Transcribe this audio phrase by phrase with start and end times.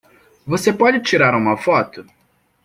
[0.47, 2.03] Você pode tirar uma foto?